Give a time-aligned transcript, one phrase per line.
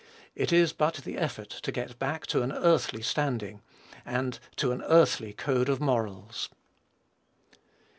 [0.33, 3.61] It is but the effort to get back to an earthly standing,
[4.03, 6.49] and to an earthly code of morals.